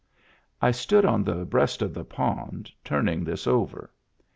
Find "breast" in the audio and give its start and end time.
1.45-1.83